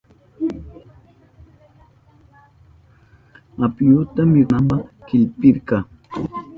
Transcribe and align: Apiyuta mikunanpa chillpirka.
Apiyuta 3.65 4.19
mikunanpa 4.31 4.75
chillpirka. 5.05 5.77